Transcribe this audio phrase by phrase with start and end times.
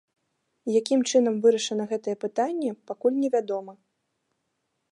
[0.79, 3.73] Якім чынам вырашана гэтае пытанне, пакуль невядома.